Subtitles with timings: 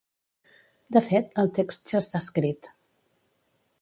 [0.95, 2.71] De fet, el text ja està escrit.